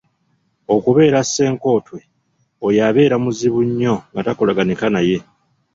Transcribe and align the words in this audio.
Okubeera 0.75 1.19
Ssenkotwe: 1.25 1.99
oyo 2.67 2.79
abeera 2.87 3.15
muzibu 3.23 3.59
nnyo 3.67 3.95
nga 4.11 4.21
takolaganika 4.27 4.85
naye. 4.93 5.17